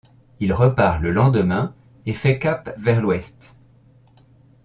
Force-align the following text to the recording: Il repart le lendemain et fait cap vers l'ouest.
Il 0.39 0.51
repart 0.51 0.99
le 1.03 1.11
lendemain 1.11 1.75
et 2.07 2.15
fait 2.15 2.39
cap 2.39 2.73
vers 2.79 3.01
l'ouest. 3.01 3.55